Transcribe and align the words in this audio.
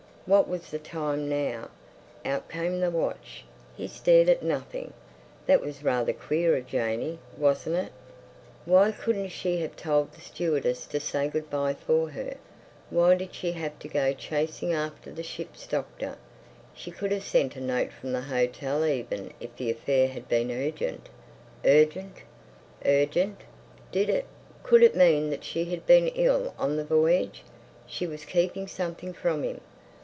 What 0.27 0.47
was 0.47 0.69
the 0.69 0.79
time 0.79 1.27
now? 1.27 1.69
Out 2.23 2.47
came 2.47 2.79
the 2.79 2.91
watch; 2.91 3.43
he 3.75 3.87
stared 3.87 4.29
at 4.29 4.43
nothing. 4.43 4.93
That 5.45 5.59
was 5.59 5.83
rather 5.83 6.13
queer 6.13 6.55
of 6.55 6.67
Janey, 6.67 7.19
wasn't 7.37 7.75
it? 7.75 7.91
Why 8.63 8.93
couldn't 8.93 9.29
she 9.29 9.57
have 9.59 9.75
told 9.75 10.13
the 10.13 10.21
stewardess 10.21 10.85
to 10.85 11.01
say 11.01 11.27
good 11.27 11.49
bye 11.49 11.73
for 11.73 12.11
her? 12.11 12.37
Why 12.91 13.15
did 13.15 13.33
she 13.33 13.53
have 13.53 13.77
to 13.79 13.89
go 13.89 14.13
chasing 14.13 14.71
after 14.71 15.11
the 15.11 15.23
ship's 15.23 15.67
doctor? 15.67 16.17
She 16.73 16.91
could 16.91 17.11
have 17.11 17.23
sent 17.25 17.57
a 17.57 17.59
note 17.59 17.91
from 17.91 18.13
the 18.13 18.21
hotel 18.21 18.85
even 18.85 19.33
if 19.41 19.53
the 19.57 19.69
affair 19.71 20.07
had 20.07 20.29
been 20.29 20.49
urgent. 20.51 21.09
Urgent? 21.65 22.17
Did 23.91 24.09
it—could 24.09 24.83
it 24.83 24.95
mean 24.95 25.29
that 25.31 25.43
she 25.43 25.65
had 25.65 25.85
been 25.85 26.07
ill 26.09 26.53
on 26.57 26.77
the 26.77 26.85
voyage—she 26.85 28.07
was 28.07 28.23
keeping 28.23 28.67
something 28.67 29.11
from 29.13 29.43
him? 29.43 29.59